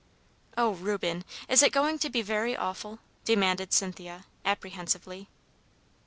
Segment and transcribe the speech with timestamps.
[0.57, 1.23] "Oh, Reuben!
[1.47, 5.27] is it going to be very awful?" demanded Cynthia, apprehensively.